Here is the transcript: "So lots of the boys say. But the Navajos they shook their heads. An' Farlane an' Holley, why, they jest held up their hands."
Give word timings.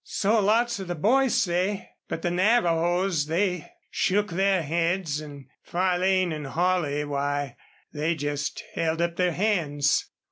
"So 0.03 0.39
lots 0.41 0.79
of 0.79 0.87
the 0.87 0.95
boys 0.95 1.35
say. 1.35 1.91
But 2.07 2.23
the 2.23 2.31
Navajos 2.31 3.27
they 3.27 3.71
shook 3.91 4.31
their 4.31 4.63
heads. 4.63 5.21
An' 5.21 5.45
Farlane 5.61 6.33
an' 6.33 6.45
Holley, 6.45 7.05
why, 7.05 7.55
they 7.93 8.15
jest 8.15 8.63
held 8.73 8.99
up 8.99 9.17
their 9.17 9.33
hands." 9.33 10.07